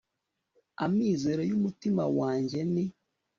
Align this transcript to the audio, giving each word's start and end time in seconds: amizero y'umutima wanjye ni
amizero 0.85 1.41
y'umutima 1.49 2.03
wanjye 2.17 2.59
ni 2.73 2.85